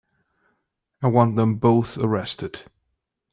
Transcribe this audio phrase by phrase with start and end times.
[1.03, 2.63] I want them both arrested.